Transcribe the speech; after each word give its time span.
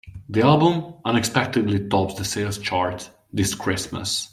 The 0.29 0.41
album 0.41 0.95
unexpectedly 1.05 1.87
tops 1.87 2.15
the 2.15 2.25
sales 2.25 2.57
chart 2.57 3.07
this 3.31 3.53
Christmas. 3.53 4.29